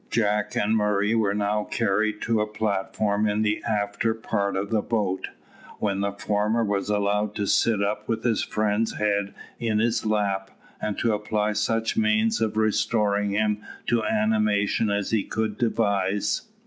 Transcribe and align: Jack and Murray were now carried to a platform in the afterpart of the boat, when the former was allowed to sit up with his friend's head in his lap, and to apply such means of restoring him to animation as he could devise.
Jack 0.09 0.55
and 0.55 0.75
Murray 0.75 1.13
were 1.13 1.35
now 1.35 1.63
carried 1.63 2.23
to 2.23 2.41
a 2.41 2.47
platform 2.47 3.27
in 3.27 3.43
the 3.43 3.61
afterpart 3.69 4.55
of 4.59 4.71
the 4.71 4.81
boat, 4.81 5.27
when 5.77 5.99
the 5.99 6.11
former 6.11 6.63
was 6.63 6.89
allowed 6.89 7.35
to 7.35 7.45
sit 7.45 7.83
up 7.83 8.07
with 8.09 8.23
his 8.23 8.41
friend's 8.43 8.93
head 8.93 9.35
in 9.59 9.77
his 9.77 10.03
lap, 10.03 10.49
and 10.81 10.97
to 10.97 11.13
apply 11.13 11.53
such 11.53 11.97
means 11.97 12.41
of 12.41 12.57
restoring 12.57 13.29
him 13.29 13.61
to 13.85 14.03
animation 14.03 14.89
as 14.89 15.11
he 15.11 15.21
could 15.21 15.55
devise. 15.59 16.45